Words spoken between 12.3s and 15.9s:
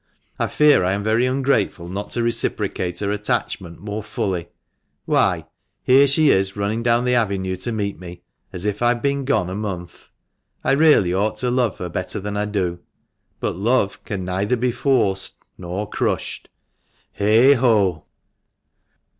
I do. But love can neither be forced nor